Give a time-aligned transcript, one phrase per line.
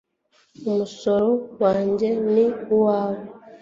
[0.69, 1.29] umusoro
[1.61, 2.35] wanjye n
[2.77, 3.21] uwawe